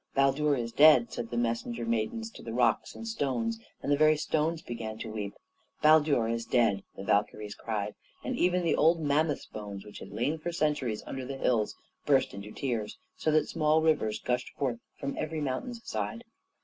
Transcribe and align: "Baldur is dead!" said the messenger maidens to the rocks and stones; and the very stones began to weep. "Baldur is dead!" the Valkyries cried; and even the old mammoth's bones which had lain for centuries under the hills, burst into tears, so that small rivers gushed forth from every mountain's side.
"Baldur 0.15 0.55
is 0.55 0.71
dead!" 0.71 1.11
said 1.13 1.29
the 1.29 1.37
messenger 1.37 1.85
maidens 1.85 2.31
to 2.31 2.41
the 2.41 2.55
rocks 2.55 2.95
and 2.95 3.07
stones; 3.07 3.59
and 3.83 3.91
the 3.91 3.95
very 3.95 4.17
stones 4.17 4.63
began 4.63 4.97
to 4.97 5.11
weep. 5.11 5.35
"Baldur 5.83 6.27
is 6.27 6.43
dead!" 6.43 6.81
the 6.95 7.03
Valkyries 7.03 7.53
cried; 7.53 7.93
and 8.23 8.35
even 8.35 8.63
the 8.63 8.75
old 8.75 8.99
mammoth's 8.99 9.45
bones 9.45 9.85
which 9.85 9.99
had 9.99 10.09
lain 10.09 10.39
for 10.39 10.51
centuries 10.51 11.03
under 11.05 11.23
the 11.23 11.37
hills, 11.37 11.75
burst 12.03 12.33
into 12.33 12.51
tears, 12.51 12.97
so 13.15 13.29
that 13.29 13.47
small 13.47 13.83
rivers 13.83 14.17
gushed 14.19 14.49
forth 14.57 14.79
from 14.99 15.15
every 15.19 15.39
mountain's 15.39 15.87
side. 15.87 16.23